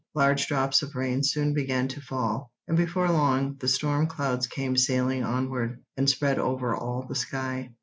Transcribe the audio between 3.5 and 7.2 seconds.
the storm clouds came sailing onward, and spread over all the